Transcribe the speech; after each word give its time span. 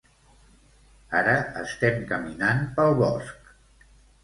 Ara 1.19 1.35
estem 1.65 2.01
caminant 2.13 2.65
pel 2.81 2.97
bosc. 3.05 3.55